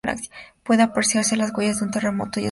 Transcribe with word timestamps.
Pueden 0.63 0.81
apreciarse 0.81 1.35
las 1.37 1.53
huellas 1.55 1.77
de 1.77 1.85
un 1.85 1.91
terremoto 1.91 1.99
que 1.99 2.09
azotó 2.09 2.09
el 2.09 2.29
lugar. 2.31 2.39